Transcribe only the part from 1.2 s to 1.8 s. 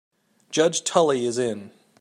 is in.